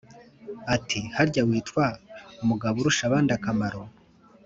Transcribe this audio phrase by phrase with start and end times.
[0.75, 1.85] ati:"harya witwa
[2.47, 3.83] mugaburushabandakamaro?